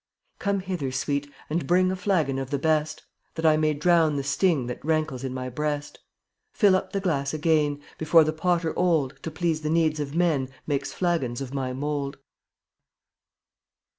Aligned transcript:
Come 0.39 0.61
hither, 0.61 0.91
Sweet, 0.91 1.31
and 1.47 1.67
bring 1.67 1.91
A 1.91 1.95
flagon 1.95 2.39
of 2.39 2.49
the 2.49 2.57
best, 2.57 3.03
That 3.35 3.45
I 3.45 3.55
may 3.55 3.75
drown 3.75 4.15
the 4.15 4.23
sting 4.23 4.65
That 4.65 4.83
rankles 4.83 5.23
in 5.23 5.31
my 5.31 5.47
breast. 5.47 5.99
Fill 6.51 6.75
up 6.75 6.91
the 6.91 6.99
glass 6.99 7.35
again 7.35 7.79
Before 7.99 8.23
the 8.23 8.33
potter 8.33 8.73
old, 8.75 9.21
To 9.21 9.29
please 9.29 9.61
the 9.61 9.69
needs 9.69 9.99
of 9.99 10.15
men, 10.15 10.49
Makes 10.65 10.91
flagons 10.91 11.39
of 11.39 11.53
my 11.53 11.71
mold. 11.73 12.17